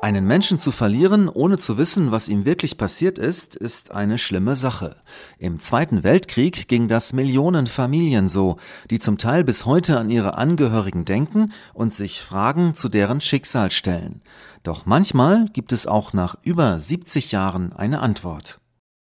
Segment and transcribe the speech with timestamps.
[0.00, 4.54] Einen Menschen zu verlieren, ohne zu wissen, was ihm wirklich passiert ist, ist eine schlimme
[4.54, 4.94] Sache.
[5.40, 8.58] Im Zweiten Weltkrieg ging das Millionen Familien so,
[8.90, 13.72] die zum Teil bis heute an ihre Angehörigen denken und sich Fragen zu deren Schicksal
[13.72, 14.22] stellen.
[14.62, 18.60] Doch manchmal gibt es auch nach über 70 Jahren eine Antwort.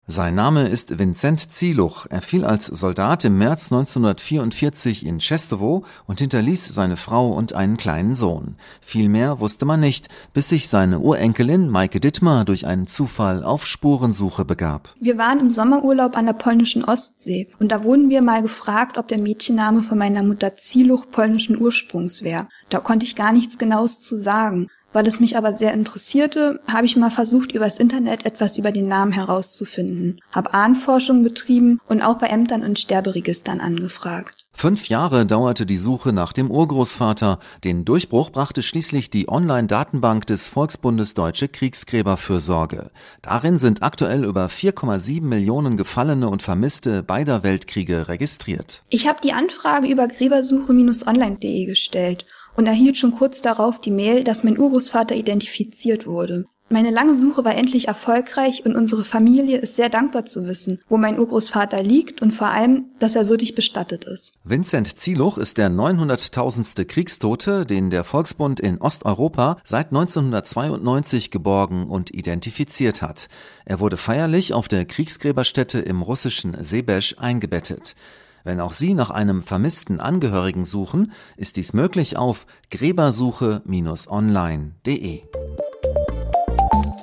[0.08, 2.08] Sein Name ist Vincent Zieluch.
[2.10, 7.78] Er fiel als Soldat im März 1944 in Czestowo und hinterließ seine Frau und einen
[7.78, 8.56] kleinen Sohn.
[8.82, 13.68] Viel mehr wusste man nicht, bis sich seine Urenkelin Maike Dittmar durch einen Zufall auf
[13.68, 14.90] Spurensuche begab.
[15.00, 19.08] Wir waren im Sommerurlaub an der polnischen Ostsee und da wurden wir mal gefragt, ob
[19.08, 22.48] der Mädchenname von meiner Mutter Zieluch polnischen Ursprungs wäre.
[22.70, 24.68] Da konnte ich gar nichts Genaues zu sagen.
[24.94, 28.86] Weil es mich aber sehr interessierte, habe ich mal versucht, übers Internet etwas über den
[28.86, 34.46] Namen herauszufinden, habe Ahnforschung betrieben und auch bei Ämtern und Sterberegistern angefragt.
[34.54, 37.40] Fünf Jahre dauerte die Suche nach dem Urgroßvater.
[37.64, 42.92] Den Durchbruch brachte schließlich die Online-Datenbank des Volksbundes Deutsche Kriegsgräberfürsorge.
[43.22, 48.84] Darin sind aktuell über 4,7 Millionen Gefallene und Vermisste beider Weltkriege registriert.
[48.90, 54.44] Ich habe die Anfrage über gräbersuche-online.de gestellt und erhielt schon kurz darauf die Mail, dass
[54.44, 56.46] mein Urgroßvater identifiziert wurde.
[56.72, 60.96] Meine lange Suche war endlich erfolgreich und unsere Familie ist sehr dankbar zu wissen, wo
[60.96, 64.36] mein Urgroßvater liegt und vor allem, dass er würdig bestattet ist.
[64.46, 66.86] Vincent Zieluch ist der 900.000.
[66.86, 73.28] Kriegstote, den der Volksbund in Osteuropa seit 1992 geborgen und identifiziert hat.
[73.66, 77.96] Er wurde feierlich auf der Kriegsgräberstätte im russischen Sebesch eingebettet.
[78.44, 85.22] Wenn auch Sie nach einem vermissten Angehörigen suchen, ist dies möglich auf gräbersuche-online.de.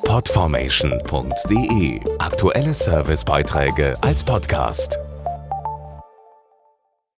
[0.04, 4.98] Podformation.de Aktuelle Servicebeiträge als Podcast.